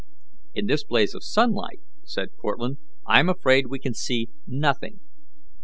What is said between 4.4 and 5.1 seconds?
nothing."